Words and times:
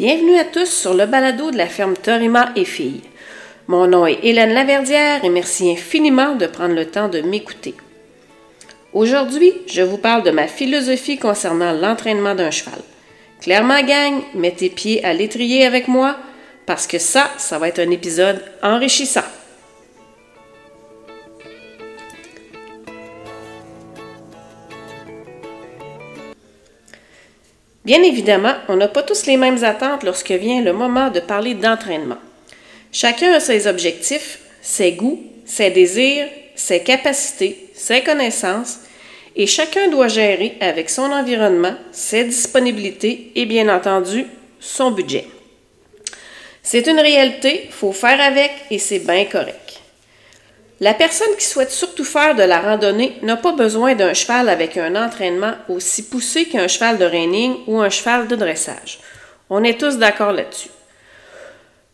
Bienvenue 0.00 0.38
à 0.38 0.46
tous 0.46 0.64
sur 0.64 0.94
le 0.94 1.04
balado 1.04 1.50
de 1.50 1.58
la 1.58 1.66
ferme 1.66 1.92
Torima 1.94 2.52
et 2.56 2.64
Filles. 2.64 3.02
Mon 3.66 3.86
nom 3.86 4.06
est 4.06 4.20
Hélène 4.22 4.54
Laverdière 4.54 5.22
et 5.22 5.28
merci 5.28 5.70
infiniment 5.70 6.36
de 6.36 6.46
prendre 6.46 6.74
le 6.74 6.86
temps 6.86 7.10
de 7.10 7.20
m'écouter. 7.20 7.74
Aujourd'hui, 8.94 9.52
je 9.66 9.82
vous 9.82 9.98
parle 9.98 10.22
de 10.22 10.30
ma 10.30 10.48
philosophie 10.48 11.18
concernant 11.18 11.74
l'entraînement 11.74 12.34
d'un 12.34 12.50
cheval. 12.50 12.80
Clairement, 13.42 13.82
gang, 13.82 14.22
mets 14.32 14.52
tes 14.52 14.70
pieds 14.70 15.04
à 15.04 15.12
l'étrier 15.12 15.66
avec 15.66 15.86
moi 15.86 16.16
parce 16.64 16.86
que 16.86 16.98
ça, 16.98 17.28
ça 17.36 17.58
va 17.58 17.68
être 17.68 17.80
un 17.80 17.90
épisode 17.90 18.42
enrichissant. 18.62 19.20
Bien 27.90 28.04
évidemment, 28.04 28.54
on 28.68 28.76
n'a 28.76 28.86
pas 28.86 29.02
tous 29.02 29.26
les 29.26 29.36
mêmes 29.36 29.64
attentes 29.64 30.04
lorsque 30.04 30.30
vient 30.30 30.62
le 30.62 30.72
moment 30.72 31.10
de 31.10 31.18
parler 31.18 31.54
d'entraînement. 31.54 32.18
Chacun 32.92 33.32
a 33.32 33.40
ses 33.40 33.66
objectifs, 33.66 34.38
ses 34.62 34.92
goûts, 34.92 35.20
ses 35.44 35.70
désirs, 35.70 36.28
ses 36.54 36.84
capacités, 36.84 37.58
ses 37.74 38.02
connaissances, 38.02 38.78
et 39.34 39.48
chacun 39.48 39.88
doit 39.88 40.06
gérer 40.06 40.56
avec 40.60 40.88
son 40.88 41.10
environnement, 41.10 41.74
ses 41.90 42.22
disponibilités 42.22 43.32
et 43.34 43.44
bien 43.44 43.68
entendu 43.68 44.24
son 44.60 44.92
budget. 44.92 45.26
C'est 46.62 46.86
une 46.86 47.00
réalité, 47.00 47.66
faut 47.72 47.90
faire 47.90 48.20
avec 48.20 48.52
et 48.70 48.78
c'est 48.78 49.00
bien 49.00 49.24
correct. 49.24 49.69
La 50.82 50.94
personne 50.94 51.36
qui 51.38 51.44
souhaite 51.44 51.70
surtout 51.70 52.04
faire 52.04 52.34
de 52.34 52.42
la 52.42 52.58
randonnée 52.58 53.18
n'a 53.20 53.36
pas 53.36 53.52
besoin 53.52 53.94
d'un 53.94 54.14
cheval 54.14 54.48
avec 54.48 54.78
un 54.78 54.96
entraînement 54.96 55.52
aussi 55.68 56.08
poussé 56.08 56.46
qu'un 56.46 56.68
cheval 56.68 56.96
de 56.96 57.04
reining 57.04 57.54
ou 57.66 57.80
un 57.80 57.90
cheval 57.90 58.28
de 58.28 58.34
dressage. 58.34 58.98
On 59.50 59.62
est 59.62 59.78
tous 59.78 59.98
d'accord 59.98 60.32
là-dessus. 60.32 60.70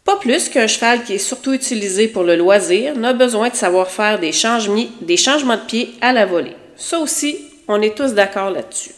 Pas 0.04 0.14
plus 0.16 0.48
qu'un 0.48 0.68
cheval 0.68 1.02
qui 1.02 1.14
est 1.14 1.18
surtout 1.18 1.52
utilisé 1.52 2.06
pour 2.06 2.22
le 2.22 2.36
loisir 2.36 2.96
n'a 2.96 3.12
besoin 3.12 3.48
de 3.48 3.56
savoir 3.56 3.90
faire 3.90 4.20
des 4.20 4.30
des 5.00 5.16
changements 5.16 5.56
de 5.56 5.66
pied 5.66 5.94
à 6.00 6.12
la 6.12 6.24
volée. 6.24 6.56
Ça 6.76 7.00
aussi, 7.00 7.38
on 7.66 7.82
est 7.82 7.96
tous 7.96 8.14
d'accord 8.14 8.52
là-dessus. 8.52 8.92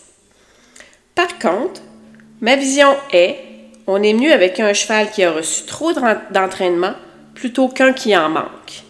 Par 1.15 1.39
contre, 1.39 1.81
ma 2.43 2.57
vision 2.57 2.95
est, 3.15 3.39
on 3.87 4.03
est 4.03 4.13
mieux 4.13 4.33
avec 4.33 4.61
un 4.61 4.75
cheval 4.75 5.11
qui 5.11 5.25
a 5.25 5.33
reçu 5.33 5.65
trop 5.65 5.93
d'entraînement 6.31 6.93
plutôt 7.35 7.69
qu'un 7.69 7.95
qui 7.95 8.15
en 8.15 8.29
manque. 8.29 8.83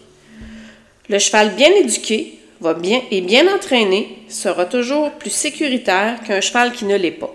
Le 1.09 1.17
cheval 1.17 1.55
bien 1.55 1.71
éduqué 1.71 2.37
va 2.61 2.75
bien 2.75 3.01
et 3.09 3.21
bien 3.21 3.51
entraîné 3.51 4.19
sera 4.29 4.65
toujours 4.65 5.09
plus 5.13 5.31
sécuritaire 5.31 6.19
qu'un 6.25 6.39
cheval 6.39 6.71
qui 6.71 6.85
ne 6.85 6.95
l'est 6.95 7.09
pas. 7.09 7.33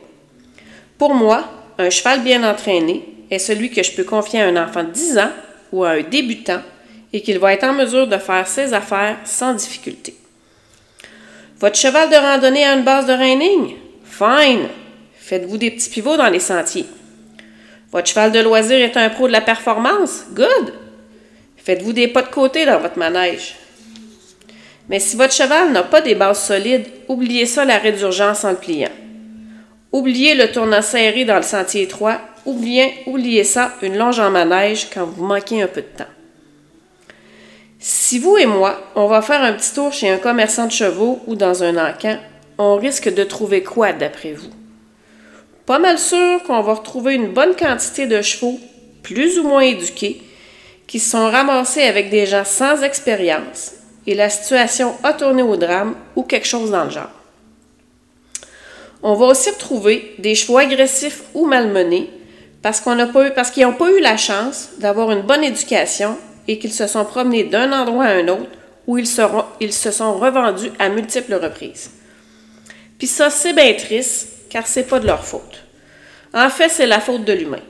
Pour 0.96 1.12
moi, 1.12 1.44
un 1.78 1.90
cheval 1.90 2.22
bien 2.22 2.48
entraîné 2.48 3.02
est 3.32 3.40
celui 3.40 3.70
que 3.70 3.82
je 3.82 3.90
peux 3.90 4.04
confier 4.04 4.42
à 4.42 4.46
un 4.46 4.62
enfant 4.62 4.84
de 4.84 4.90
10 4.90 5.18
ans 5.18 5.32
ou 5.72 5.82
à 5.82 5.90
un 5.90 6.02
débutant 6.02 6.60
et 7.12 7.20
qu'il 7.20 7.40
va 7.40 7.52
être 7.52 7.64
en 7.64 7.72
mesure 7.72 8.06
de 8.06 8.16
faire 8.16 8.46
ses 8.46 8.72
affaires 8.74 9.18
sans 9.24 9.54
difficulté. 9.54 10.14
Votre 11.58 11.76
cheval 11.76 12.10
de 12.10 12.16
randonnée 12.16 12.64
a 12.64 12.74
une 12.74 12.84
base 12.84 13.06
de 13.06 13.12
reining? 13.12 13.74
Fine! 14.04 14.68
Faites-vous 15.18 15.58
des 15.58 15.72
petits 15.72 15.90
pivots 15.90 16.16
dans 16.16 16.28
les 16.28 16.38
sentiers. 16.38 16.86
Votre 17.90 18.08
cheval 18.08 18.30
de 18.30 18.38
loisir 18.38 18.78
est 18.78 18.96
un 18.96 19.10
pro 19.10 19.26
de 19.26 19.32
la 19.32 19.40
performance? 19.40 20.26
Good! 20.32 20.74
Faites-vous 21.56 21.92
des 21.92 22.06
pas 22.06 22.22
de 22.22 22.28
côté 22.28 22.66
dans 22.66 22.78
votre 22.78 22.98
manège? 22.98 23.56
Mais 24.88 25.00
si 25.00 25.16
votre 25.16 25.32
cheval 25.32 25.72
n'a 25.72 25.82
pas 25.82 26.00
des 26.00 26.14
bases 26.14 26.44
solides, 26.44 26.86
oubliez 27.08 27.46
ça 27.46 27.64
l'arrêt 27.64 27.92
d'urgence 27.92 28.44
en 28.44 28.50
le 28.50 28.56
pliant. 28.56 28.90
Oubliez 29.92 30.34
le 30.34 30.50
tournant 30.50 30.82
serré 30.82 31.24
dans 31.24 31.36
le 31.36 31.42
sentier 31.42 31.82
étroit. 31.82 32.20
Oubliez, 32.44 32.92
oubliez 33.06 33.44
ça, 33.44 33.72
une 33.80 33.96
longe 33.96 34.18
en 34.18 34.30
manège 34.30 34.88
quand 34.92 35.04
vous 35.04 35.24
manquez 35.24 35.62
un 35.62 35.68
peu 35.68 35.80
de 35.80 35.86
temps. 35.86 36.10
Si 37.78 38.18
vous 38.18 38.36
et 38.36 38.46
moi, 38.46 38.80
on 38.94 39.06
va 39.06 39.22
faire 39.22 39.42
un 39.42 39.52
petit 39.52 39.72
tour 39.72 39.92
chez 39.92 40.10
un 40.10 40.18
commerçant 40.18 40.66
de 40.66 40.72
chevaux 40.72 41.20
ou 41.26 41.36
dans 41.36 41.62
un 41.62 41.76
encan, 41.76 42.18
on 42.58 42.76
risque 42.76 43.12
de 43.12 43.24
trouver 43.24 43.62
quoi 43.62 43.92
d'après 43.92 44.32
vous? 44.32 44.50
Pas 45.64 45.78
mal 45.78 45.98
sûr 45.98 46.42
qu'on 46.42 46.60
va 46.60 46.74
retrouver 46.74 47.14
une 47.14 47.32
bonne 47.32 47.56
quantité 47.56 48.06
de 48.06 48.20
chevaux, 48.20 48.58
plus 49.02 49.38
ou 49.38 49.48
moins 49.48 49.62
éduqués, 49.62 50.20
qui 50.86 50.98
sont 50.98 51.30
ramassés 51.30 51.82
avec 51.82 52.10
des 52.10 52.26
gens 52.26 52.44
sans 52.44 52.82
expérience 52.82 53.72
et 54.06 54.14
la 54.14 54.28
situation 54.28 54.94
a 55.02 55.12
tourné 55.12 55.42
au 55.42 55.56
drame 55.56 55.94
ou 56.16 56.22
quelque 56.22 56.46
chose 56.46 56.70
dans 56.70 56.84
le 56.84 56.90
genre. 56.90 57.10
On 59.02 59.14
va 59.14 59.26
aussi 59.26 59.50
retrouver 59.50 60.14
des 60.18 60.34
chevaux 60.34 60.58
agressifs 60.58 61.22
ou 61.34 61.46
malmenés 61.46 62.10
parce 62.62 62.80
qu'ils 62.80 62.94
n'ont 63.66 63.74
pas 63.74 63.90
eu 63.90 64.00
la 64.00 64.16
chance 64.16 64.70
d'avoir 64.78 65.10
une 65.10 65.22
bonne 65.22 65.44
éducation 65.44 66.16
et 66.48 66.58
qu'ils 66.58 66.72
se 66.72 66.86
sont 66.86 67.04
promenés 67.04 67.44
d'un 67.44 67.72
endroit 67.72 68.04
à 68.04 68.14
un 68.14 68.28
autre 68.28 68.50
où 68.86 68.98
ils 68.98 69.06
se 69.06 69.90
sont 69.90 70.18
revendus 70.18 70.70
à 70.78 70.88
multiples 70.88 71.34
reprises. 71.34 71.90
Puis 72.98 73.06
ça, 73.06 73.28
c'est 73.30 73.52
bien 73.52 73.74
triste, 73.74 74.28
car 74.50 74.66
c'est 74.66 74.84
pas 74.84 75.00
de 75.00 75.06
leur 75.06 75.24
faute. 75.24 75.64
En 76.32 76.48
fait, 76.48 76.68
c'est 76.68 76.86
la 76.86 77.00
faute 77.00 77.24
de 77.24 77.32
l'humain. 77.32 77.62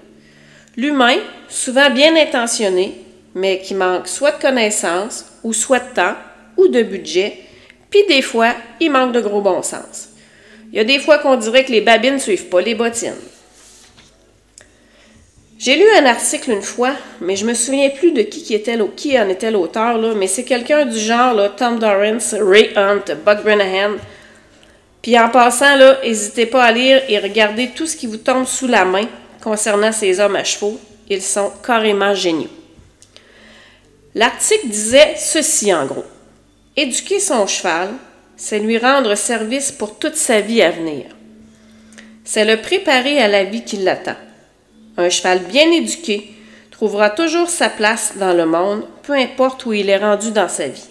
L'humain, 0.77 1.16
souvent 1.49 1.91
bien 1.91 2.16
intentionné, 2.16 3.03
mais 3.34 3.61
qui 3.61 3.75
manque 3.75 4.09
soit 4.09 4.33
de 4.33 4.43
connaissances 4.43 5.27
ou 5.43 5.53
soit 5.53 5.81
de 5.81 5.95
temps 5.95 6.15
ou 6.56 6.69
de 6.69 6.83
budget, 6.83 7.39
puis 7.91 8.05
des 8.09 8.22
fois, 8.22 8.55
il 8.81 8.91
manque 8.91 9.12
de 9.12 9.21
gros 9.21 9.41
bon 9.41 9.62
sens. 9.62 10.09
Il 10.72 10.78
y 10.78 10.81
a 10.81 10.84
des 10.84 10.99
fois 10.99 11.19
qu'on 11.19 11.37
dirait 11.37 11.65
que 11.65 11.72
les 11.72 11.81
babines 11.81 12.15
ne 12.15 12.19
suivent 12.19 12.49
pas 12.49 12.61
les 12.61 12.75
bottines. 12.75 13.15
J'ai 15.59 15.77
lu 15.77 15.84
un 15.97 16.05
article 16.05 16.50
une 16.50 16.62
fois, 16.62 16.91
mais 17.21 17.37
je 17.37 17.47
me 17.47 17.55
souviens 17.55 17.89
plus 17.91 18.12
de 18.12 18.22
qui, 18.22 18.43
qui, 18.43 18.55
était, 18.55 18.77
qui 18.97 19.19
en 19.19 19.28
était 19.28 19.51
l'auteur, 19.51 19.99
mais 20.16 20.27
c'est 20.27 20.45
quelqu'un 20.45 20.84
du 20.84 20.99
genre 20.99 21.55
Tom 21.55 21.78
Dorrance, 21.78 22.34
Ray 22.34 22.71
Hunt, 22.77 23.05
Buck 23.25 23.43
Brennahan. 23.45 23.93
Puis 25.01 25.19
en 25.19 25.28
passant, 25.28 25.78
n'hésitez 26.03 26.47
pas 26.47 26.65
à 26.65 26.72
lire 26.72 27.03
et 27.09 27.19
regarder 27.19 27.71
tout 27.75 27.87
ce 27.87 27.97
qui 27.97 28.06
vous 28.06 28.16
tombe 28.16 28.47
sous 28.47 28.66
la 28.66 28.84
main 28.84 29.06
concernant 29.43 29.93
ces 29.93 30.19
hommes 30.19 30.37
à 30.37 30.45
chevaux. 30.45 30.81
Ils 31.09 31.22
sont 31.22 31.53
carrément 31.65 32.15
géniaux. 32.15 32.64
L'article 34.15 34.69
disait 34.69 35.15
ceci 35.17 35.75
en 35.75 35.87
gros. 35.87 36.05
Éduquer 36.77 37.19
son 37.19 37.49
cheval, 37.49 37.91
c'est 38.37 38.61
lui 38.61 38.79
rendre 38.79 39.17
service 39.17 39.73
pour 39.73 39.99
toute 39.99 40.15
sa 40.15 40.41
vie 40.41 40.63
à 40.63 40.71
venir. 40.71 41.07
C'est 42.25 42.45
le 42.45 42.61
préparer 42.61 43.19
à 43.19 43.27
la 43.27 43.43
vie 43.43 43.65
qui 43.65 43.79
l'attend. 43.79 44.17
Un 44.97 45.11
cheval 45.11 45.41
bien 45.41 45.71
éduqué 45.73 46.33
trouvera 46.71 47.11
toujours 47.11 47.49
sa 47.49 47.69
place 47.69 48.15
dans 48.17 48.33
le 48.33 48.47
monde, 48.47 48.87
peu 49.03 49.15
importe 49.15 49.67
où 49.67 49.73
il 49.73 49.91
est 49.91 49.99
rendu 49.99 50.31
dans 50.31 50.49
sa 50.49 50.69
vie. 50.69 50.89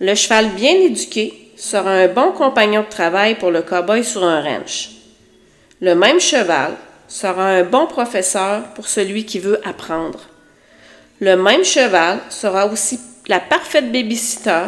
Le 0.00 0.14
cheval 0.14 0.50
bien 0.50 0.74
éduqué 0.74 1.52
sera 1.56 1.90
un 1.90 2.08
bon 2.08 2.32
compagnon 2.32 2.82
de 2.82 2.88
travail 2.88 3.36
pour 3.36 3.52
le 3.52 3.62
cow-boy 3.62 4.02
sur 4.02 4.24
un 4.24 4.42
ranch. 4.42 4.90
Le 5.80 5.94
même 5.94 6.20
cheval 6.20 6.74
sera 7.06 7.46
un 7.46 7.62
bon 7.62 7.86
professeur 7.86 8.64
pour 8.74 8.88
celui 8.88 9.24
qui 9.24 9.38
veut 9.38 9.60
apprendre. 9.66 10.20
Le 11.20 11.36
même 11.36 11.64
cheval 11.64 12.20
sera 12.28 12.66
aussi 12.66 13.00
la 13.26 13.40
parfaite 13.40 13.90
babysitter 13.90 14.64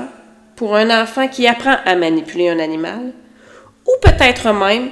pour 0.56 0.74
un 0.74 1.02
enfant 1.02 1.28
qui 1.28 1.46
apprend 1.46 1.76
à 1.84 1.94
manipuler 1.94 2.48
un 2.48 2.58
animal, 2.58 3.12
ou 3.86 3.92
peut-être 4.02 4.52
même 4.52 4.90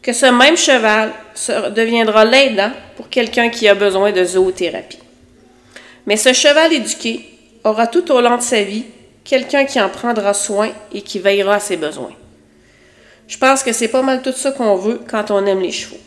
que 0.00 0.12
ce 0.12 0.26
même 0.26 0.56
cheval 0.56 1.12
deviendra 1.74 2.24
l'aidant 2.24 2.70
pour 2.96 3.08
quelqu'un 3.08 3.48
qui 3.48 3.68
a 3.68 3.74
besoin 3.74 4.12
de 4.12 4.24
zoothérapie. 4.24 5.00
Mais 6.06 6.16
ce 6.16 6.32
cheval 6.32 6.72
éduqué 6.72 7.28
aura 7.64 7.88
tout 7.88 8.10
au 8.12 8.20
long 8.20 8.36
de 8.36 8.42
sa 8.42 8.62
vie 8.62 8.84
quelqu'un 9.24 9.64
qui 9.64 9.80
en 9.80 9.88
prendra 9.88 10.32
soin 10.32 10.70
et 10.94 11.02
qui 11.02 11.18
veillera 11.18 11.56
à 11.56 11.60
ses 11.60 11.76
besoins. 11.76 12.14
Je 13.26 13.36
pense 13.38 13.64
que 13.64 13.72
c'est 13.72 13.88
pas 13.88 14.02
mal 14.02 14.22
tout 14.22 14.32
ça 14.32 14.52
qu'on 14.52 14.76
veut 14.76 15.00
quand 15.10 15.32
on 15.32 15.44
aime 15.46 15.60
les 15.60 15.72
chevaux. 15.72 15.98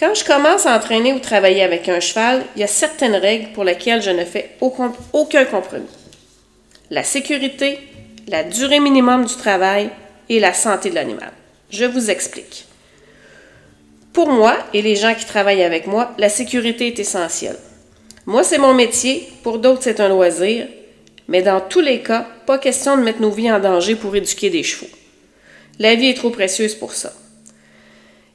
Quand 0.00 0.14
je 0.14 0.24
commence 0.24 0.64
à 0.64 0.74
entraîner 0.74 1.12
ou 1.12 1.18
travailler 1.18 1.62
avec 1.62 1.86
un 1.90 2.00
cheval, 2.00 2.42
il 2.56 2.60
y 2.60 2.64
a 2.64 2.66
certaines 2.66 3.16
règles 3.16 3.52
pour 3.52 3.64
lesquelles 3.64 4.00
je 4.00 4.08
ne 4.08 4.24
fais 4.24 4.52
aucun 4.62 5.44
compromis. 5.44 5.84
La 6.88 7.04
sécurité, 7.04 7.78
la 8.26 8.42
durée 8.42 8.80
minimum 8.80 9.26
du 9.26 9.34
travail 9.34 9.90
et 10.30 10.40
la 10.40 10.54
santé 10.54 10.88
de 10.88 10.94
l'animal. 10.94 11.32
Je 11.68 11.84
vous 11.84 12.08
explique. 12.08 12.64
Pour 14.14 14.30
moi 14.30 14.56
et 14.72 14.80
les 14.80 14.96
gens 14.96 15.14
qui 15.14 15.26
travaillent 15.26 15.62
avec 15.62 15.86
moi, 15.86 16.14
la 16.16 16.30
sécurité 16.30 16.86
est 16.86 16.98
essentielle. 16.98 17.58
Moi, 18.24 18.42
c'est 18.42 18.56
mon 18.56 18.72
métier, 18.72 19.28
pour 19.42 19.58
d'autres, 19.58 19.82
c'est 19.82 20.00
un 20.00 20.08
loisir, 20.08 20.66
mais 21.28 21.42
dans 21.42 21.60
tous 21.60 21.80
les 21.80 22.00
cas, 22.00 22.26
pas 22.46 22.56
question 22.56 22.96
de 22.96 23.02
mettre 23.02 23.20
nos 23.20 23.30
vies 23.30 23.52
en 23.52 23.60
danger 23.60 23.96
pour 23.96 24.16
éduquer 24.16 24.48
des 24.48 24.62
chevaux. 24.62 24.90
La 25.78 25.94
vie 25.94 26.08
est 26.08 26.16
trop 26.16 26.30
précieuse 26.30 26.74
pour 26.74 26.94
ça. 26.94 27.12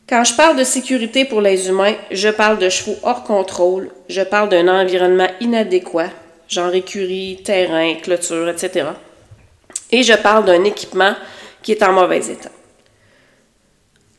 Quand 0.07 0.23
je 0.23 0.35
parle 0.35 0.55
de 0.55 0.63
sécurité 0.63 1.25
pour 1.25 1.41
les 1.41 1.67
humains, 1.67 1.95
je 2.11 2.29
parle 2.29 2.59
de 2.59 2.69
chevaux 2.69 2.97
hors 3.01 3.23
contrôle, 3.23 3.89
je 4.07 4.21
parle 4.21 4.49
d'un 4.49 4.67
environnement 4.67 5.29
inadéquat, 5.41 6.11
genre 6.47 6.75
écurie, 6.75 7.41
terrain, 7.43 7.95
clôture, 7.95 8.47
etc. 8.47 8.89
Et 9.91 10.03
je 10.03 10.13
parle 10.13 10.45
d'un 10.45 10.63
équipement 10.63 11.15
qui 11.63 11.71
est 11.71 11.81
en 11.81 11.91
mauvais 11.91 12.23
état. 12.27 12.51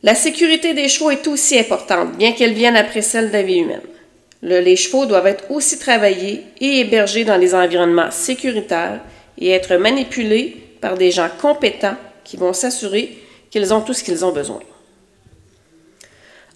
La 0.03 0.13
sécurité 0.13 0.73
des 0.73 0.89
chevaux 0.89 1.09
est 1.09 1.25
aussi 1.25 1.57
importante, 1.57 2.17
bien 2.17 2.33
qu'elle 2.33 2.53
vienne 2.53 2.75
après 2.75 3.01
celle 3.01 3.29
de 3.29 3.33
la 3.33 3.43
vie 3.43 3.59
humaine. 3.59 3.79
les 4.41 4.75
chevaux 4.75 5.05
doivent 5.05 5.27
être 5.27 5.49
aussi 5.49 5.79
travaillés 5.79 6.43
et 6.59 6.81
hébergés 6.81 7.23
dans 7.23 7.39
des 7.39 7.55
environnements 7.55 8.11
sécuritaires 8.11 8.99
et 9.37 9.51
être 9.51 9.77
manipulés 9.77 10.57
par 10.81 10.97
des 10.97 11.11
gens 11.11 11.29
compétents 11.41 11.95
qui 12.25 12.35
vont 12.35 12.51
s'assurer 12.51 13.17
qu'ils 13.49 13.73
ont 13.73 13.79
tout 13.79 13.93
ce 13.93 14.03
qu'ils 14.03 14.25
ont 14.25 14.33
besoin. 14.33 14.59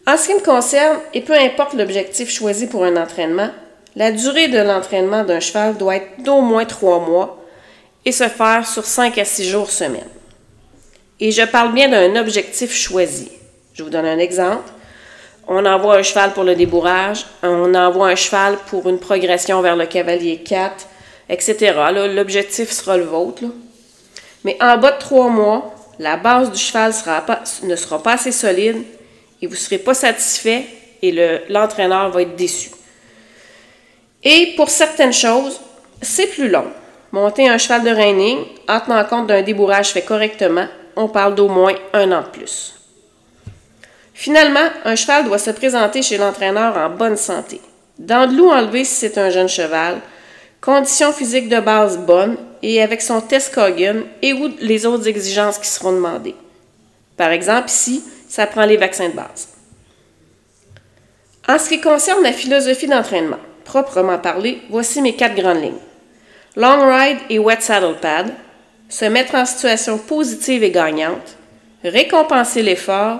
En 0.07 0.17
ce 0.17 0.27
qui 0.27 0.33
me 0.33 0.39
concerne, 0.39 0.97
et 1.13 1.21
peu 1.21 1.33
importe 1.33 1.73
l'objectif 1.73 2.29
choisi 2.31 2.67
pour 2.67 2.83
un 2.83 2.97
entraînement, 2.97 3.49
la 3.95 4.11
durée 4.11 4.47
de 4.47 4.57
l'entraînement 4.57 5.23
d'un 5.23 5.39
cheval 5.39 5.77
doit 5.77 5.97
être 5.97 6.23
d'au 6.23 6.41
moins 6.41 6.65
trois 6.65 6.99
mois 6.99 7.37
et 8.05 8.11
se 8.11 8.27
faire 8.27 8.67
sur 8.67 8.85
cinq 8.85 9.19
à 9.19 9.25
six 9.25 9.47
jours 9.47 9.69
semaine. 9.69 10.07
Et 11.19 11.31
je 11.31 11.43
parle 11.43 11.73
bien 11.73 11.87
d'un 11.87 12.19
objectif 12.19 12.73
choisi. 12.73 13.31
Je 13.73 13.83
vous 13.83 13.91
donne 13.91 14.07
un 14.07 14.17
exemple. 14.17 14.71
On 15.47 15.65
envoie 15.65 15.97
un 15.97 16.03
cheval 16.03 16.33
pour 16.33 16.45
le 16.45 16.55
débourrage, 16.55 17.25
on 17.43 17.75
envoie 17.75 18.07
un 18.07 18.15
cheval 18.15 18.57
pour 18.67 18.89
une 18.89 18.99
progression 18.99 19.61
vers 19.61 19.75
le 19.75 19.85
cavalier 19.85 20.37
4, 20.37 20.87
etc. 21.29 21.73
L'objectif 22.13 22.71
sera 22.71 22.97
le 22.97 23.03
vôtre. 23.03 23.43
Mais 24.45 24.57
en 24.61 24.77
bas 24.77 24.93
de 24.93 24.99
trois 24.99 25.29
mois, 25.29 25.75
la 25.99 26.17
base 26.17 26.51
du 26.51 26.57
cheval 26.57 26.91
ne 27.63 27.75
sera 27.75 28.01
pas 28.01 28.13
assez 28.13 28.31
solide 28.31 28.83
et 29.41 29.47
vous 29.47 29.53
ne 29.53 29.57
serez 29.57 29.79
pas 29.79 29.93
satisfait 29.93 30.65
et 31.01 31.11
l'entraîneur 31.49 32.11
va 32.11 32.21
être 32.21 32.35
déçu. 32.35 32.69
Et 34.23 34.53
pour 34.55 34.69
certaines 34.69 35.13
choses, 35.13 35.59
c'est 36.01 36.27
plus 36.27 36.49
long. 36.49 36.67
Monter 37.11 37.49
un 37.49 37.57
cheval 37.57 37.83
de 37.83 37.89
reining 37.89 38.39
en 38.69 38.79
tenant 38.79 39.03
compte 39.03 39.27
d'un 39.27 39.41
débourrage 39.41 39.89
fait 39.89 40.03
correctement, 40.03 40.67
on 40.95 41.07
parle 41.07 41.35
d'au 41.35 41.47
moins 41.47 41.73
un 41.93 42.11
an 42.11 42.21
de 42.21 42.27
plus. 42.27 42.75
Finalement, 44.13 44.69
un 44.85 44.95
cheval 44.95 45.25
doit 45.25 45.39
se 45.39 45.51
présenter 45.51 46.03
chez 46.03 46.17
l'entraîneur 46.17 46.77
en 46.77 46.89
bonne 46.89 47.17
santé. 47.17 47.59
Dents 47.97 48.27
de 48.27 48.37
loup 48.37 48.49
enlevé 48.49 48.85
si 48.85 48.93
c'est 48.93 49.17
un 49.17 49.29
jeune 49.29 49.49
cheval, 49.49 49.99
conditions 50.61 51.11
physiques 51.11 51.49
de 51.49 51.59
base 51.59 51.97
bonnes 51.97 52.37
et 52.61 52.81
avec 52.81 53.01
son 53.01 53.19
test 53.19 53.53
Cogan 53.53 54.03
et 54.21 54.33
ou 54.33 54.51
les 54.59 54.85
autres 54.85 55.07
exigences 55.07 55.57
qui 55.57 55.67
seront 55.67 55.93
demandées. 55.93 56.35
Par 57.17 57.31
exemple, 57.31 57.69
ici, 57.69 58.03
ça 58.31 58.47
prend 58.47 58.63
les 58.63 58.77
vaccins 58.77 59.09
de 59.09 59.13
base. 59.13 59.49
En 61.49 61.59
ce 61.59 61.67
qui 61.67 61.81
concerne 61.81 62.23
la 62.23 62.31
philosophie 62.31 62.87
d'entraînement, 62.87 63.41
proprement 63.65 64.19
parlé, 64.19 64.61
voici 64.69 65.01
mes 65.01 65.17
quatre 65.17 65.35
grandes 65.35 65.61
lignes. 65.61 65.83
Long 66.55 66.87
ride 66.87 67.17
et 67.29 67.39
wet 67.39 67.59
saddle 67.59 67.97
pad, 67.99 68.33
se 68.87 69.03
mettre 69.03 69.35
en 69.35 69.45
situation 69.45 69.97
positive 69.97 70.63
et 70.63 70.71
gagnante, 70.71 71.35
récompenser 71.83 72.61
l'effort, 72.61 73.19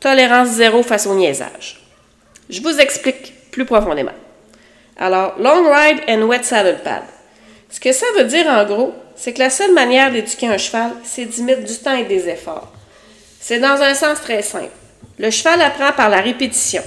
tolérance 0.00 0.48
zéro 0.48 0.82
face 0.82 1.06
au 1.06 1.14
niaisage. 1.14 1.80
Je 2.50 2.60
vous 2.60 2.78
explique 2.78 3.50
plus 3.52 3.64
profondément. 3.64 4.12
Alors, 4.98 5.34
long 5.38 5.64
ride 5.72 6.02
and 6.08 6.26
wet 6.26 6.42
saddle 6.42 6.78
pad. 6.84 7.04
Ce 7.70 7.80
que 7.80 7.92
ça 7.92 8.06
veut 8.18 8.24
dire 8.24 8.46
en 8.48 8.66
gros, 8.66 8.92
c'est 9.16 9.32
que 9.32 9.38
la 9.38 9.48
seule 9.48 9.72
manière 9.72 10.12
d'éduquer 10.12 10.48
un 10.48 10.58
cheval, 10.58 10.92
c'est 11.04 11.24
d'y 11.24 11.42
mettre 11.42 11.64
du 11.64 11.78
temps 11.78 11.96
et 11.96 12.04
des 12.04 12.28
efforts. 12.28 12.70
C'est 13.44 13.58
dans 13.58 13.82
un 13.82 13.92
sens 13.92 14.20
très 14.20 14.40
simple. 14.40 14.70
Le 15.18 15.28
cheval 15.28 15.60
apprend 15.62 15.90
par 15.90 16.08
la 16.08 16.20
répétition. 16.20 16.82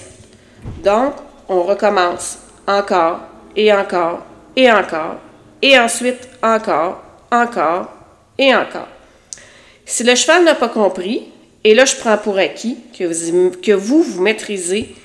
Donc, 0.82 1.14
on 1.50 1.64
recommence 1.64 2.38
encore 2.66 3.20
et 3.58 3.74
encore 3.74 4.22
et 4.56 4.72
encore, 4.72 5.18
et 5.62 5.78
ensuite 5.78 6.30
encore, 6.42 7.04
encore 7.30 7.92
et 8.38 8.56
encore. 8.56 8.88
Si 9.86 10.06
le 10.06 10.16
cheval 10.16 10.46
n'a 10.46 10.56
pas 10.56 10.70
compris, 10.70 11.28
et 11.66 11.76
là 11.76 11.84
je 11.84 11.98
prends 11.98 12.18
pour 12.18 12.38
acquis 12.38 12.78
que 12.98 13.04
vous, 13.04 13.52
vous, 13.78 14.04
vous 14.04 14.22
maîtrisez 14.22 14.96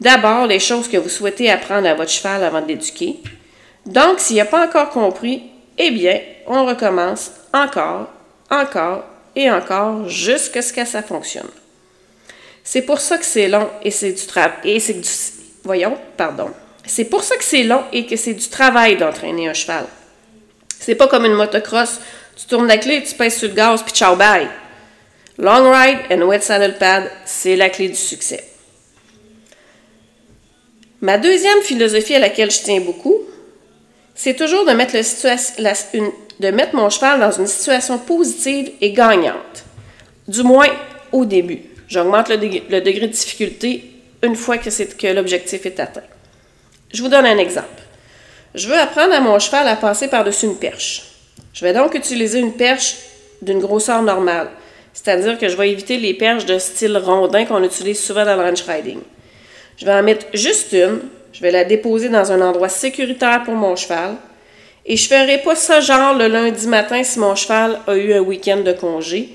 d'abord 0.00 0.46
les 0.46 0.60
choses 0.60 0.86
que 0.86 0.96
vous 0.96 1.08
souhaitez 1.08 1.50
apprendre 1.50 1.88
à 1.88 1.94
votre 1.94 2.12
cheval 2.12 2.44
avant 2.44 2.62
de 2.62 2.68
l'éduquer. 2.68 3.16
Donc, 3.84 4.20
s'il 4.20 4.36
n'a 4.36 4.44
pas 4.44 4.64
encore 4.64 4.90
compris, 4.90 5.42
eh 5.76 5.90
bien, 5.90 6.20
on 6.46 6.66
recommence 6.66 7.32
encore, 7.52 8.06
encore 8.48 9.02
et 9.44 9.50
encore 9.50 10.08
jusqu'à 10.08 10.62
ce 10.62 10.72
que 10.72 10.84
ça 10.84 11.02
fonctionne. 11.02 11.50
C'est 12.64 12.82
pour 12.82 13.00
ça 13.00 13.18
que 13.18 13.24
c'est 13.24 13.48
long 13.48 13.68
et 13.82 13.90
c'est 13.90 14.12
du 14.12 14.26
travail. 14.26 14.80
Voyons, 15.64 15.96
pardon. 16.16 16.50
C'est 16.86 17.04
pour 17.04 17.22
ça 17.22 17.36
que 17.36 17.44
c'est 17.44 17.62
long 17.62 17.84
et 17.92 18.06
que 18.06 18.16
c'est 18.16 18.34
du 18.34 18.48
travail 18.48 18.96
d'entraîner 18.96 19.48
un 19.48 19.54
cheval. 19.54 19.86
C'est 20.78 20.94
pas 20.94 21.08
comme 21.08 21.26
une 21.26 21.34
motocross. 21.34 22.00
Tu 22.36 22.46
tournes 22.46 22.66
la 22.66 22.78
clé, 22.78 23.02
tu 23.02 23.14
pèses 23.14 23.38
sur 23.38 23.48
le 23.48 23.54
gaz, 23.54 23.82
puis 23.82 23.92
ciao, 23.92 24.16
bye. 24.16 24.48
Long 25.38 25.70
ride 25.70 25.98
and 26.10 26.22
wet 26.26 26.40
saddle 26.40 26.76
pad, 26.78 27.10
c'est 27.24 27.56
la 27.56 27.70
clé 27.70 27.88
du 27.88 27.94
succès. 27.94 28.44
Ma 31.00 31.16
deuxième 31.16 31.62
philosophie 31.62 32.14
à 32.14 32.18
laquelle 32.18 32.50
je 32.50 32.60
tiens 32.60 32.80
beaucoup, 32.80 33.16
c'est 34.22 34.34
toujours 34.34 34.66
de 34.66 34.72
mettre, 34.72 34.92
mon 36.76 36.90
cheval 36.90 37.20
dans 37.20 37.30
une 37.30 37.46
situation 37.46 37.96
positive 37.96 38.70
et 38.82 38.92
gagnante. 38.92 39.64
Du 40.28 40.42
moins 40.42 40.68
au 41.10 41.24
début. 41.24 41.62
J'augmente 41.88 42.28
le, 42.28 42.36
le, 42.36 42.82
degré 42.82 43.06
de 43.06 43.12
difficulté 43.12 43.82
une 44.22 44.36
fois 44.36 44.58
que, 44.58 44.68
que 44.68 45.06
l'objectif 45.06 45.64
est 45.64 45.80
atteint. 45.80 46.02
Je 46.92 47.02
vous 47.02 47.08
donne 47.08 47.24
un 47.24 47.38
exemple. 47.38 47.82
Je 48.54 48.68
veux 48.68 48.78
apprendre 48.78 49.14
à 49.14 49.20
mon 49.20 49.38
cheval 49.38 49.66
à 49.66 49.76
passer 49.76 50.08
par-dessus 50.08 50.44
une 50.44 50.58
perche. 50.58 51.14
Je 51.54 51.64
vais 51.64 51.72
donc 51.72 51.94
utiliser 51.94 52.40
une 52.40 52.52
perche 52.52 52.96
d'une 53.40 53.60
grosseur 53.60 54.02
normale, 54.02 54.50
c'est-à-dire 54.92 55.38
que 55.38 55.48
je 55.48 55.56
vais 55.56 55.70
éviter 55.70 55.96
les 55.96 56.12
perches 56.12 56.44
de 56.44 56.58
style 56.58 56.98
rondin 56.98 57.46
qu'on 57.46 57.64
utilise 57.64 58.04
souvent 58.04 58.26
dans 58.26 58.36
le 58.36 58.42
ranch 58.42 58.64
riding. 58.68 59.00
Je 59.78 59.86
vais 59.86 59.94
en 59.94 60.02
mettre 60.02 60.26
juste 60.34 60.74
une, 60.74 61.00
je 61.32 61.40
vais 61.40 61.50
la 61.50 61.64
déposer 61.64 62.08
dans 62.08 62.32
un 62.32 62.40
endroit 62.40 62.68
sécuritaire 62.68 63.42
pour 63.44 63.54
mon 63.54 63.76
cheval, 63.76 64.16
et 64.86 64.96
je 64.96 65.08
ferai 65.08 65.38
pas 65.38 65.54
ça 65.54 65.80
genre 65.80 66.14
le 66.14 66.26
lundi 66.26 66.66
matin 66.66 67.02
si 67.02 67.18
mon 67.18 67.34
cheval 67.34 67.80
a 67.86 67.96
eu 67.96 68.12
un 68.12 68.20
week-end 68.20 68.58
de 68.58 68.72
congé 68.72 69.28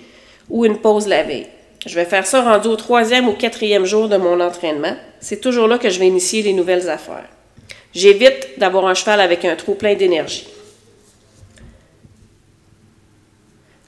ou 0.50 0.66
une 0.66 0.78
pause 0.78 1.08
la 1.08 1.24
veille. 1.24 1.48
Je 1.86 1.96
vais 1.96 2.06
faire 2.06 2.26
ça 2.26 2.42
rendu 2.42 2.68
au 2.68 2.76
troisième 2.76 3.28
ou 3.28 3.34
quatrième 3.34 3.86
jour 3.86 4.10
de 4.10 4.18
mon 4.18 4.40
entraînement. 4.40 4.96
C'est 5.20 5.40
toujours 5.40 5.68
là 5.68 5.78
que 5.78 5.90
je 5.90 6.00
vais 6.00 6.08
initier 6.08 6.42
les 6.42 6.54
nouvelles 6.54 6.90
affaires. 6.90 7.30
J'évite 7.94 8.58
d'avoir 8.58 8.88
un 8.88 8.96
cheval 8.96 9.22
avec 9.22 9.46
un 9.46 9.56
trop 9.56 9.76
plein 9.76 9.94
d'énergie. 9.94 10.48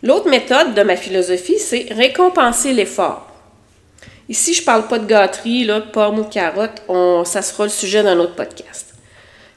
L'autre 0.04 0.30
méthode 0.30 0.76
de 0.76 0.84
ma 0.84 0.96
philosophie, 0.96 1.58
c'est 1.58 1.88
récompenser 1.92 2.72
l'effort. 2.72 3.27
Ici, 4.30 4.54
je 4.54 4.62
ne 4.62 4.66
parle 4.66 4.88
pas 4.88 5.00
de 5.00 5.06
gâterie, 5.06 5.64
là, 5.64 5.80
pomme 5.80 6.20
ou 6.20 6.24
carotte, 6.24 6.82
ça 7.26 7.42
sera 7.42 7.64
le 7.64 7.70
sujet 7.70 8.04
d'un 8.04 8.20
autre 8.20 8.36
podcast. 8.36 8.94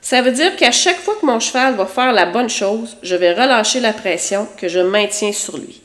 Ça 0.00 0.22
veut 0.22 0.32
dire 0.32 0.56
qu'à 0.56 0.70
chaque 0.70 1.00
fois 1.00 1.14
que 1.20 1.26
mon 1.26 1.40
cheval 1.40 1.74
va 1.74 1.86
faire 1.86 2.12
la 2.12 2.26
bonne 2.26 2.48
chose, 2.48 2.96
je 3.02 3.16
vais 3.16 3.32
relâcher 3.32 3.80
la 3.80 3.92
pression 3.92 4.48
que 4.56 4.68
je 4.68 4.78
maintiens 4.78 5.32
sur 5.32 5.58
lui. 5.58 5.82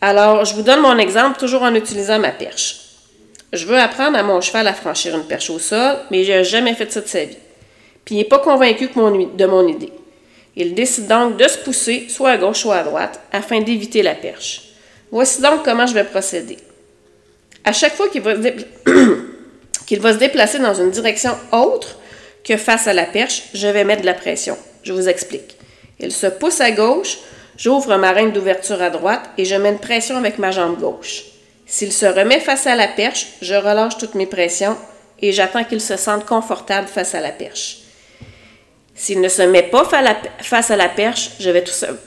Alors, 0.00 0.44
je 0.44 0.54
vous 0.54 0.62
donne 0.62 0.80
mon 0.80 0.98
exemple 0.98 1.38
toujours 1.38 1.62
en 1.62 1.74
utilisant 1.74 2.18
ma 2.18 2.30
perche. 2.30 2.76
Je 3.52 3.66
veux 3.66 3.78
apprendre 3.78 4.18
à 4.18 4.22
mon 4.22 4.40
cheval 4.40 4.66
à 4.66 4.74
franchir 4.74 5.14
une 5.16 5.26
perche 5.26 5.50
au 5.50 5.58
sol, 5.58 5.96
mais 6.10 6.24
il 6.24 6.28
n'a 6.28 6.42
jamais 6.42 6.74
fait 6.74 6.90
ça 6.90 7.00
de 7.00 7.06
sa 7.06 7.24
vie. 7.24 7.38
Puis 8.04 8.14
il 8.14 8.18
n'est 8.18 8.24
pas 8.24 8.38
convaincu 8.38 8.88
de 8.88 9.46
mon 9.46 9.68
idée. 9.68 9.92
Il 10.56 10.74
décide 10.74 11.06
donc 11.06 11.36
de 11.36 11.46
se 11.46 11.58
pousser 11.58 12.06
soit 12.08 12.30
à 12.30 12.36
gauche, 12.36 12.60
soit 12.60 12.76
à 12.76 12.82
droite, 12.82 13.20
afin 13.30 13.60
d'éviter 13.60 14.02
la 14.02 14.14
perche. 14.14 14.62
Voici 15.12 15.40
donc 15.40 15.64
comment 15.64 15.86
je 15.86 15.94
vais 15.94 16.04
procéder. 16.04 16.56
À 17.68 17.72
chaque 17.74 17.96
fois 17.96 18.08
qu'il 19.86 20.00
va, 20.00 20.12
se 20.14 20.18
déplacer 20.18 20.58
dans 20.58 20.72
une 20.72 20.90
direction 20.90 21.36
autre 21.52 21.98
que 22.42 22.56
face 22.56 22.86
à 22.86 22.94
la 22.94 23.04
perche, 23.04 23.42
je 23.52 23.68
vais 23.68 23.84
mettre 23.84 24.00
de 24.00 24.06
la 24.06 24.14
pression. 24.14 24.56
Je 24.84 24.94
vous 24.94 25.06
explique. 25.06 25.58
Il 26.00 26.10
se 26.10 26.28
pousse 26.28 26.62
à 26.62 26.70
gauche, 26.70 27.18
j'ouvre 27.58 27.98
ma 27.98 28.12
reine 28.12 28.32
d'ouverture 28.32 28.80
à 28.80 28.88
droite 28.88 29.28
et 29.36 29.44
je 29.44 29.54
mets 29.54 29.68
une 29.68 29.78
pression 29.78 30.16
avec 30.16 30.38
ma 30.38 30.50
jambe 30.50 30.80
gauche. 30.80 31.24
S'il 31.66 31.92
se 31.92 32.06
remet 32.06 32.40
face 32.40 32.66
à 32.66 32.74
la 32.74 32.88
perche, 32.88 33.26
je 33.42 33.54
relâche 33.54 33.98
toutes 33.98 34.14
mes 34.14 34.24
pressions 34.24 34.78
et 35.20 35.32
j'attends 35.32 35.64
qu'il 35.64 35.82
se 35.82 35.98
sente 35.98 36.24
confortable 36.24 36.88
face 36.88 37.14
à 37.14 37.20
la 37.20 37.32
perche. 37.32 37.80
S'il 38.94 39.20
ne 39.20 39.28
se 39.28 39.42
met 39.42 39.64
pas 39.64 39.84
face 40.40 40.70
à 40.70 40.76
la 40.76 40.88
perche, 40.88 41.32
je 41.38 41.50
vais 41.50 41.62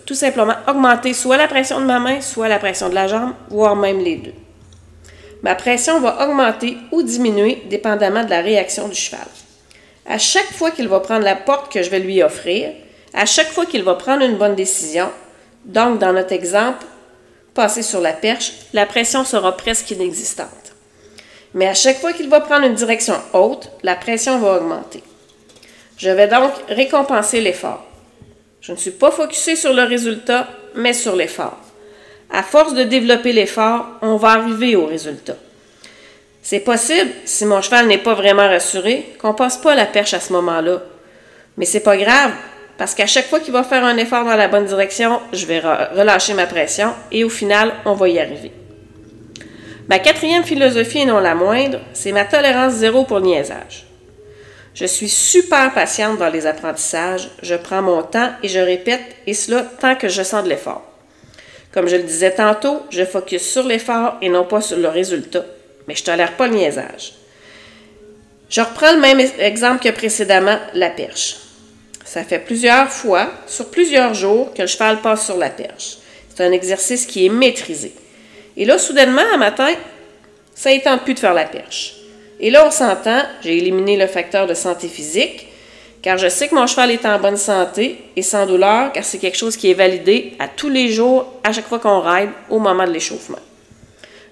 tout, 0.08 0.16
simplement 0.16 0.56
augmenter 0.68 1.14
soit 1.14 1.38
la 1.38 1.48
pression 1.48 1.80
de 1.80 1.86
ma 1.86 2.00
main, 2.00 2.20
soit 2.20 2.48
la 2.48 2.58
pression 2.58 2.90
de 2.90 2.96
la 2.96 3.08
jambe, 3.08 3.34
voire 3.52 3.76
même 3.76 4.00
les 4.00 4.16
deux. 4.16 4.34
Ma 5.44 5.56
pression 5.56 6.00
va 6.00 6.28
augmenter 6.28 6.78
ou 6.92 7.02
diminuer 7.02 7.64
dépendamment 7.70 8.24
de 8.24 8.30
la 8.30 8.42
réaction 8.42 8.88
du 8.88 8.96
cheval. 8.96 9.26
À 10.06 10.18
chaque 10.18 10.52
fois 10.54 10.72
qu'il 10.72 10.88
va 10.88 11.00
prendre 11.00 11.24
la 11.24 11.36
porte 11.36 11.72
que 11.72 11.82
je 11.82 11.90
vais 11.90 12.00
lui 12.00 12.22
offrir, 12.22 12.72
à 13.14 13.26
chaque 13.26 13.52
fois 13.52 13.66
qu'il 13.66 13.84
va 13.84 13.96
prendre 13.96 14.24
une 14.24 14.38
bonne 14.38 14.56
décision, 14.56 15.10
donc 15.66 16.00
dans 16.00 16.14
notre 16.14 16.34
exemple, 16.34 16.86
passer 17.54 17.82
sur 17.82 18.02
la 18.02 18.14
perche, 18.14 18.54
la 18.74 18.86
pression 18.86 19.24
sera 19.24 19.56
presque 19.58 19.92
inexistante. 19.92 20.48
Mais 21.54 21.68
à 21.68 21.74
chaque 21.74 22.00
fois 22.00 22.14
qu'il 22.14 22.30
va 22.30 22.40
prendre 22.40 22.66
une 22.66 22.76
direction 22.76 23.16
haute, 23.34 23.70
la 23.84 23.96
pression 23.96 24.40
va 24.40 24.58
augmenter. 24.58 25.04
Je 25.98 26.10
vais 26.10 26.28
donc 26.28 26.52
récompenser 26.70 27.42
l'effort. 27.42 27.86
Je 28.62 28.72
ne 28.72 28.78
suis 28.78 28.92
pas 28.92 29.12
focusé 29.12 29.56
sur 29.56 29.74
le 29.74 29.84
résultat, 29.84 30.48
mais 30.76 30.94
sur 30.94 31.16
l'effort. 31.16 31.58
À 32.34 32.44
force 32.44 32.74
de 32.74 32.84
développer 32.84 33.34
l'effort, 33.34 33.88
on 34.02 34.16
va 34.16 34.30
arriver 34.30 34.76
au 34.76 34.86
résultat. 34.86 35.36
C'est 36.42 36.62
possible, 36.62 37.12
si 37.26 37.46
mon 37.46 37.62
cheval 37.62 37.88
n'est 37.88 37.98
pas 37.98 38.14
vraiment 38.14 38.48
rassuré, 38.48 39.14
qu'on 39.20 39.34
passe 39.34 39.58
pas 39.58 39.76
la 39.76 39.86
perche 39.86 40.14
à 40.14 40.20
ce 40.20 40.34
moment-là. 40.34 40.82
Mais 41.58 41.66
c'est 41.66 41.82
pas 41.82 41.98
grave, 41.98 42.32
parce 42.78 42.96
qu'à 42.96 43.06
chaque 43.06 43.28
fois 43.28 43.40
qu'il 43.40 43.54
va 43.54 43.64
faire 43.64 43.84
un 43.84 43.98
effort 43.98 44.24
dans 44.24 44.36
la 44.36 44.48
bonne 44.48 44.66
direction, 44.66 45.20
je 45.34 45.46
vais 45.46 45.60
relâcher 45.60 46.34
ma 46.34 46.48
pression 46.48 46.94
et 47.12 47.24
au 47.24 47.30
final, 47.30 47.74
on 47.86 47.94
va 47.94 48.10
y 48.10 48.18
arriver. 48.18 48.52
Ma 49.90 50.00
quatrième 50.00 50.44
philosophie, 50.44 51.00
et 51.00 51.06
non 51.06 51.20
la 51.20 51.36
moindre, 51.36 51.80
c'est 51.94 52.14
ma 52.14 52.24
tolérance 52.24 52.74
zéro 52.74 53.04
pour 53.04 53.20
le 53.20 53.26
niaisage. 53.26 53.86
Je 54.74 54.86
suis 54.86 55.10
super 55.10 55.74
patiente 55.74 56.18
dans 56.18 56.30
les 56.30 56.48
apprentissages, 56.48 57.30
je 57.44 57.56
prends 57.56 57.82
mon 57.82 58.02
temps 58.04 58.32
et 58.42 58.48
je 58.48 58.60
répète, 58.60 59.04
et 59.28 59.34
cela 59.34 59.64
tant 59.64 59.96
que 59.96 60.08
je 60.08 60.24
sens 60.24 60.46
de 60.46 60.50
l'effort. 60.50 60.91
Comme 61.74 61.88
je 61.88 61.96
le 61.96 62.04
disais 62.04 62.32
tantôt, 62.32 62.82
je 62.90 63.06
focus 63.06 63.50
sur 63.50 63.64
l'effort 63.64 64.18
et 64.22 64.30
non 64.30 64.44
pas 64.44 64.62
sur 64.62 64.78
le 64.78 64.90
résultat, 64.90 65.46
mais 65.88 65.96
je 65.96 66.04
tolère 66.04 66.36
pas 66.36 66.48
le 66.48 66.56
niaisage. 66.56 67.14
Je 68.50 68.60
reprends 68.60 68.94
le 68.94 69.00
même 69.00 69.22
exemple 69.40 69.82
que 69.82 69.90
précédemment, 69.90 70.60
la 70.74 70.90
perche. 70.90 71.38
Ça 72.04 72.26
fait 72.26 72.40
plusieurs 72.40 72.90
fois, 72.90 73.32
sur 73.48 73.72
plusieurs 73.72 74.14
jours, 74.14 74.54
que 74.54 74.64
le 74.64 74.68
cheval 74.68 75.00
passe 75.00 75.26
sur 75.26 75.38
la 75.38 75.50
perche. 75.50 76.00
C'est 76.30 76.44
un 76.44 76.52
exercice 76.52 77.06
qui 77.06 77.26
est 77.26 77.30
maîtrisé. 77.30 77.94
Et 78.58 78.66
là, 78.66 78.78
soudainement, 78.78 79.22
un 79.34 79.38
matin, 79.38 79.74
ça 80.54 80.74
ne 80.74 80.80
tente 80.80 81.04
plus 81.04 81.14
de 81.14 81.20
faire 81.20 81.34
la 81.34 81.46
perche. 81.46 81.96
Et 82.42 82.50
là, 82.50 82.68
on 82.68 82.72
s'entend, 82.72 83.22
j'ai 83.42 83.58
éliminé 83.58 83.96
le 83.96 84.08
facteur 84.08 84.48
de 84.48 84.54
santé 84.54 84.90
physique, 84.90 85.48
car 86.02 86.18
je 86.18 86.28
sais 86.28 86.48
que 86.48 86.56
mon 86.56 86.68
cheval 86.68 86.92
est 86.92 87.06
en 87.06 87.20
bonne 87.20 87.38
santé 87.38 88.04
et 88.16 88.22
sans 88.22 88.46
douleur, 88.46 88.92
car 88.92 89.04
c'est 89.04 89.20
quelque 89.20 89.38
chose 89.38 89.56
qui 89.56 89.70
est 89.70 89.76
validé 89.76 90.34
à 90.40 90.48
tous 90.48 90.70
les 90.70 90.90
jours, 90.90 91.26
à 91.44 91.54
chaque 91.54 91.68
fois 91.68 91.80
qu'on 91.80 92.00
ride, 92.00 92.30
au 92.50 92.60
moment 92.60 92.86
de 92.86 92.92
l'échauffement. 92.92 93.38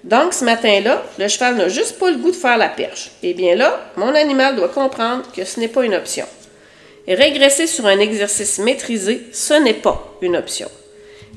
Donc, 0.04 0.34
ce 0.34 0.46
matin-là, 0.46 1.04
le 1.18 1.28
cheval 1.28 1.56
n'a 1.56 1.68
juste 1.68 2.00
pas 2.00 2.10
le 2.10 2.18
goût 2.18 2.32
de 2.32 2.36
faire 2.36 2.58
la 2.58 2.70
perche. 2.70 3.12
Eh 3.22 3.34
bien 3.34 3.56
là, 3.56 3.80
mon 3.98 4.16
animal 4.16 4.56
doit 4.56 4.70
comprendre 4.70 5.24
que 5.36 5.44
ce 5.44 5.60
n'est 5.60 5.68
pas 5.68 5.84
une 5.84 5.94
option. 5.94 6.26
Régresser 7.08 7.68
sur 7.68 7.86
un 7.86 8.00
exercice 8.00 8.60
maîtrisé, 8.60 9.28
ce 9.34 9.56
n'est 9.56 9.74
pas 9.74 10.16
une 10.22 10.38
option. 10.38 10.70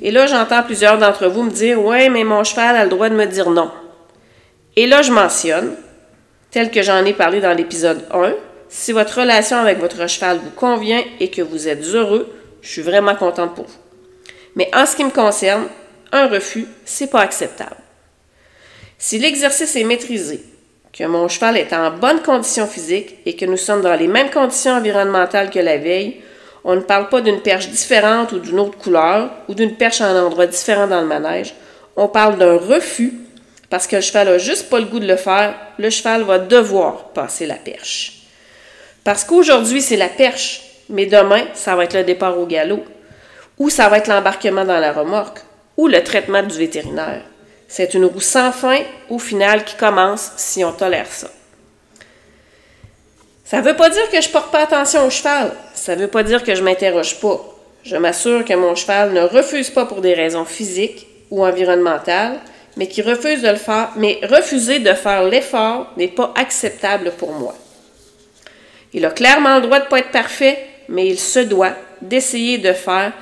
Et 0.01 0.11
là, 0.11 0.27
j'entends 0.27 0.63
plusieurs 0.63 0.99
d'entre 0.99 1.27
vous 1.27 1.43
me 1.43 1.51
dire 1.51 1.83
Ouais, 1.83 2.09
mais 2.09 2.25
mon 2.25 2.45
cheval 2.45 2.77
a 2.77 2.85
le 2.85 2.91
droit 2.91 3.09
de 3.09 3.15
me 3.15 3.27
dire 3.27 3.51
non. 3.51 3.71
Et 4.77 4.87
là, 4.87 5.03
je 5.03 5.13
mentionne, 5.13 5.75
tel 6.51 6.71
que 6.71 6.83
j'en 6.83 7.05
ai 7.05 7.13
parlé 7.13 7.41
dans 7.41 7.57
l'épisode 7.57 8.05
1, 8.13 8.33
si 8.73 8.93
votre 8.93 9.21
relation 9.21 9.59
avec 9.59 9.79
votre 9.79 10.09
cheval 10.09 10.39
vous 10.43 10.51
convient 10.51 11.03
et 11.21 11.31
que 11.31 11.43
vous 11.43 11.69
êtes 11.69 11.85
heureux, 11.85 12.35
je 12.63 12.71
suis 12.71 12.81
vraiment 12.81 13.15
contente 13.15 13.55
pour 13.55 13.67
vous. 13.67 13.79
Mais 14.57 14.71
en 14.75 14.87
ce 14.87 14.97
qui 14.97 15.05
me 15.05 15.11
concerne, 15.11 15.67
un 16.11 16.27
refus, 16.27 16.67
c'est 16.87 17.11
pas 17.11 17.21
acceptable. 17.21 17.77
Si 18.97 19.19
l'exercice 19.19 19.77
est 19.77 19.85
maîtrisé, 19.85 20.43
que 20.91 21.05
mon 21.05 21.29
cheval 21.29 21.59
est 21.59 21.75
en 21.75 21.91
bonne 21.91 22.23
condition 22.23 22.67
physique 22.67 23.19
et 23.27 23.37
que 23.37 23.45
nous 23.45 23.59
sommes 23.59 23.83
dans 23.83 23.95
les 23.95 24.09
mêmes 24.09 24.31
conditions 24.31 24.73
environnementales 24.73 25.51
que 25.51 25.59
la 25.59 25.77
veille, 25.77 26.23
on 26.65 26.75
ne 26.75 26.81
parle 26.81 27.11
pas 27.11 27.21
d'une 27.21 27.43
perche 27.43 27.69
différente 27.69 28.33
ou 28.33 28.39
d'une 28.39 28.59
autre 28.59 28.79
couleur 28.79 29.33
ou 29.49 29.55
d'une 29.55 29.77
perche 29.77 30.01
à 30.01 30.07
un 30.07 30.25
endroit 30.25 30.47
différent 30.47 30.87
dans 30.87 31.03
le 31.03 31.07
manège. 31.07 31.55
On 31.97 32.09
parle 32.09 32.39
d'un 32.39 32.57
refus 32.57 33.13
parce 33.69 33.87
que 33.87 33.97
le 33.97 34.03
cheval 34.03 34.29
n'a 34.29 34.39
juste 34.39 34.71
pas 34.71 34.81
le 34.81 34.87
goût 34.87 35.01
de 35.01 35.07
le 35.07 35.17
faire, 35.17 35.55
le 35.79 35.91
cheval 35.91 36.23
va 36.23 36.39
devoir 36.39 37.11
passer 37.13 37.45
la 37.45 37.57
perche. 37.57 38.22
Parce 39.05 39.25
qu'aujourd'hui, 39.25 39.83
c'est 39.83 39.97
la 39.97 40.09
perche, 40.09 40.63
mais 40.89 41.07
demain, 41.07 41.45
ça 41.55 41.75
va 41.75 41.85
être 41.85 41.95
le 41.97 42.05
départ 42.05 42.39
au 42.39 42.47
galop, 42.47 42.85
ou 43.59 43.71
ça 43.71 43.89
va 43.89 43.99
être 43.99 44.09
l'embarquement 44.09 44.65
dans 44.65 44.79
la 44.79 44.93
remorque, 44.93 45.41
ou 45.77 45.89
le 45.89 46.03
traitement 46.03 46.43
du 46.43 46.57
vétérinaire. 46.57 47.23
C'est 47.69 47.95
une 47.95 48.05
roue 48.05 48.21
sans 48.21 48.53
fin, 48.53 48.81
au 49.09 49.19
final, 49.19 49.65
qui 49.65 49.77
commence 49.77 50.33
si 50.37 50.65
on 50.65 50.73
tolère 50.73 51.07
ça. 51.11 51.29
Ça 53.45 53.59
ne 53.59 53.65
veut 53.65 53.77
pas 53.77 53.91
dire 53.91 54.09
que 54.11 54.21
je 54.21 54.29
ne 54.29 54.33
porte 54.33 54.51
pas 54.51 54.63
attention 54.63 55.07
au 55.07 55.11
cheval. 55.11 55.53
Ça 55.75 55.97
ne 55.97 56.03
veut 56.03 56.09
pas 56.09 56.23
dire 56.23 56.43
que 56.43 56.55
je 56.55 56.63
m'interroge 56.63 57.21
pas. 57.21 57.41
Je 57.83 57.97
m'assure 57.97 58.45
que 58.45 58.55
mon 58.55 58.75
cheval 58.75 59.13
ne 59.13 59.23
refuse 59.23 59.71
pas 59.71 59.87
pour 59.87 60.01
des 60.01 60.15
raisons 60.15 60.45
physiques 60.45 61.07
ou 61.31 61.45
environnementales, 61.45 62.39
mais 62.77 62.87
qui 62.87 63.03
refuse 63.03 63.43
de 63.43 63.49
le 63.49 63.57
faire, 63.57 63.91
mais 63.97 64.21
refuser 64.23 64.79
de 64.79 64.95
faire 64.95 65.25
l'effort 65.25 65.93
n'est 65.97 66.09
pas 66.09 66.33
acceptable 66.37 67.13
pour 67.19 67.33
moi. 67.33 67.55
Il 68.95 69.05
a 69.05 69.11
clairement 69.11 69.57
le 69.57 69.63
droit 69.63 69.79
de 69.79 69.85
ne 69.85 69.89
pas 69.89 70.01
être 70.01 70.11
parfait, 70.11 70.67
mais 70.89 71.07
il 71.07 71.19
se 71.19 71.41
doit 71.41 71.75
d'essayer 72.01 72.59
de 72.59 72.73
faire 72.73 73.13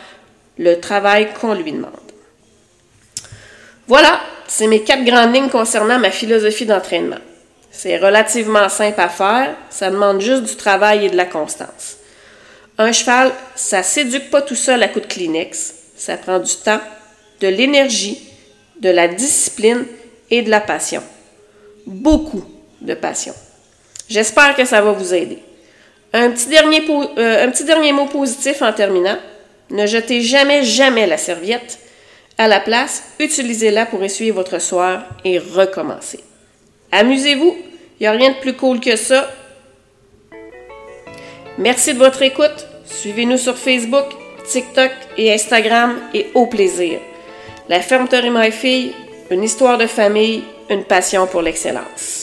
le 0.59 0.81
travail 0.81 1.29
qu'on 1.41 1.55
lui 1.55 1.73
demande. 1.73 1.93
Voilà, 3.87 4.21
c'est 4.47 4.67
mes 4.67 4.83
quatre 4.83 5.05
grandes 5.05 5.35
lignes 5.35 5.49
concernant 5.49 5.99
ma 5.99 6.11
philosophie 6.11 6.67
d'entraînement. 6.67 7.19
C'est 7.71 7.99
relativement 7.99 8.69
simple 8.69 9.01
à 9.01 9.09
faire, 9.09 9.55
ça 9.71 9.91
demande 9.91 10.21
juste 10.21 10.43
du 10.43 10.57
travail 10.57 11.07
et 11.07 11.11
de 11.11 11.17
la 11.17 11.25
constance. 11.25 11.97
Un 12.79 12.93
cheval, 12.93 13.33
ça 13.55 13.83
s'éduque 13.83 14.31
pas 14.31 14.43
tout 14.43 14.57
seul 14.57 14.83
à 14.83 14.89
coup 14.89 15.01
de 15.01 15.07
Kleenex, 15.07 15.75
ça 15.97 16.17
prend 16.17 16.39
du 16.39 16.55
temps, 16.57 16.81
de 17.41 17.49
l'énergie 17.49 18.19
de 18.81 18.91
la 18.91 19.09
discipline 19.09 19.85
et 20.31 20.43
de 20.43 20.51
la 20.51 20.61
passion. 20.61 21.03
Beaucoup 21.87 22.45
de 22.81 22.95
passion. 22.95 23.35
J'espère 24.09 24.57
que 24.57 24.65
ça 24.65 24.81
va 24.81 24.93
vous 24.93 25.15
aider. 25.15 25.39
Un 26.13 26.31
petit, 26.31 26.49
dernier, 26.49 26.83
euh, 26.89 27.45
un 27.45 27.51
petit 27.51 27.65
dernier 27.65 27.93
mot 27.93 28.07
positif 28.07 28.63
en 28.63 28.73
terminant. 28.73 29.19
Ne 29.71 29.87
jetez 29.87 30.23
jamais, 30.23 30.65
jamais 30.65 31.07
la 31.07 31.17
serviette. 31.17 31.79
À 32.37 32.49
la 32.49 32.59
place, 32.59 33.05
utilisez-la 33.21 33.87
pour 33.87 34.03
essuyer 34.03 34.33
votre 34.33 34.61
soir 34.61 35.05
et 35.25 35.39
recommencer. 35.39 36.21
Amusez-vous, 36.91 37.57
il 37.99 38.03
n'y 38.03 38.07
a 38.07 38.13
rien 38.13 38.31
de 38.31 38.37
plus 38.37 38.55
cool 38.55 38.81
que 38.81 38.97
ça. 38.97 39.31
Merci 41.59 41.95
de 41.95 41.99
votre 41.99 42.23
écoute. 42.23 42.67
Suivez-nous 42.87 43.39
sur 43.39 43.57
Facebook, 43.57 44.07
TikTok 44.49 44.91
et 45.17 45.33
Instagram 45.33 46.01
et 46.13 46.27
au 46.35 46.47
plaisir. 46.47 46.99
La 47.69 47.81
ferme 47.81 48.09
My 48.33 48.51
Fille, 48.51 48.93
une 49.31 49.45
histoire 49.45 49.79
de 49.79 49.87
famille, 49.87 50.43
une 50.71 50.85
passion 50.85 51.27
pour 51.27 51.43
l'excellence. 51.43 52.20